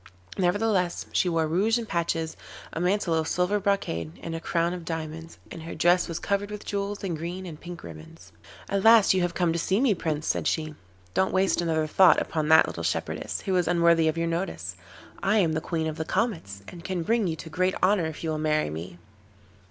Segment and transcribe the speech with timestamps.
[0.35, 2.35] Nevertheless she wore rouge and patches,
[2.73, 6.49] a mantle of silver brocade and a crown of diamonds, and her dress was covered
[6.49, 8.31] with jewels, and green and pink ribbons.
[8.67, 10.73] 'At last you have come to see me, Prince,' said she.
[11.13, 14.75] 'Don't waste another thought upon that little shepherdess, who is unworthy of your notice.
[15.21, 18.23] I am the Queen of the Comets, and can bring you to great honour if
[18.23, 18.97] you will marry me.